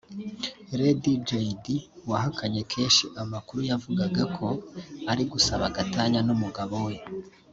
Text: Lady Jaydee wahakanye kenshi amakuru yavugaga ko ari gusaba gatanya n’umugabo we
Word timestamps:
Lady 0.79 1.11
Jaydee 1.27 1.85
wahakanye 2.09 2.61
kenshi 2.71 3.05
amakuru 3.23 3.59
yavugaga 3.69 4.23
ko 4.37 4.47
ari 5.11 5.23
gusaba 5.31 5.65
gatanya 5.75 6.19
n’umugabo 6.27 6.75
we 6.87 6.95